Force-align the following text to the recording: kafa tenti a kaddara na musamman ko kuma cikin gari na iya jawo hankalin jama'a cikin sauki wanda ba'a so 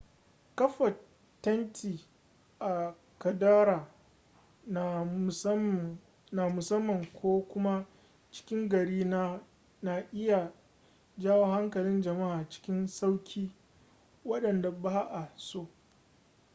kafa 0.55 0.85
tenti 1.43 2.05
a 2.59 2.93
kaddara 3.19 3.87
na 4.67 5.05
musamman 6.55 7.05
ko 7.21 7.41
kuma 7.49 7.85
cikin 8.31 8.69
gari 8.69 9.03
na 9.81 10.03
iya 10.13 10.51
jawo 11.17 11.45
hankalin 11.45 12.01
jama'a 12.01 12.49
cikin 12.49 12.87
sauki 12.87 13.51
wanda 14.25 14.71
ba'a 14.71 15.29
so 15.37 15.67